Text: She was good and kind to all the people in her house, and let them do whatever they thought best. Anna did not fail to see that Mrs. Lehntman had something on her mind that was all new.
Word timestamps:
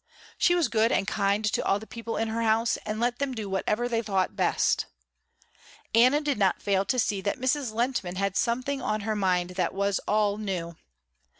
She 0.39 0.55
was 0.55 0.67
good 0.67 0.91
and 0.91 1.05
kind 1.05 1.45
to 1.45 1.63
all 1.63 1.77
the 1.77 1.85
people 1.85 2.17
in 2.17 2.29
her 2.29 2.41
house, 2.41 2.75
and 2.87 2.99
let 2.99 3.19
them 3.19 3.33
do 3.35 3.47
whatever 3.47 3.87
they 3.87 4.01
thought 4.01 4.35
best. 4.35 4.87
Anna 5.93 6.21
did 6.21 6.39
not 6.39 6.59
fail 6.63 6.85
to 6.85 6.97
see 6.97 7.21
that 7.21 7.37
Mrs. 7.37 7.71
Lehntman 7.71 8.15
had 8.17 8.35
something 8.35 8.81
on 8.81 9.01
her 9.01 9.15
mind 9.15 9.51
that 9.51 9.75
was 9.75 9.99
all 10.07 10.37
new. 10.39 10.75